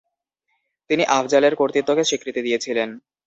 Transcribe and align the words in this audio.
তিনি 0.89 1.03
আফযালের 1.11 1.53
কর্তৃত্বকে 1.55 2.03
স্বীকৃতি 2.03 2.41
দিয়েছিলেন। 2.43 2.89